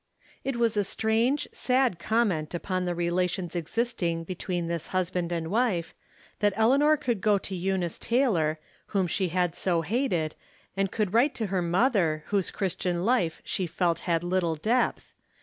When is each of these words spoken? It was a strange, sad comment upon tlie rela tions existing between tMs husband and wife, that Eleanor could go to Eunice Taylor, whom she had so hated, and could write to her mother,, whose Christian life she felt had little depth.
It 0.43 0.55
was 0.55 0.75
a 0.75 0.83
strange, 0.83 1.47
sad 1.51 1.99
comment 1.99 2.55
upon 2.55 2.85
tlie 2.87 2.95
rela 2.95 3.29
tions 3.29 3.55
existing 3.55 4.23
between 4.23 4.67
tMs 4.67 4.87
husband 4.87 5.31
and 5.31 5.51
wife, 5.51 5.93
that 6.39 6.53
Eleanor 6.55 6.97
could 6.97 7.21
go 7.21 7.37
to 7.37 7.53
Eunice 7.55 7.99
Taylor, 7.99 8.57
whom 8.97 9.05
she 9.05 9.27
had 9.29 9.53
so 9.53 9.83
hated, 9.83 10.33
and 10.75 10.91
could 10.91 11.13
write 11.13 11.35
to 11.35 11.45
her 11.53 11.61
mother,, 11.61 12.23
whose 12.29 12.49
Christian 12.49 13.05
life 13.05 13.43
she 13.45 13.67
felt 13.67 13.99
had 14.09 14.23
little 14.23 14.55
depth. 14.55 15.13